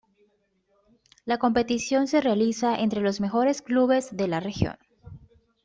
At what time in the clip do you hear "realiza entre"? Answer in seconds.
2.21-3.01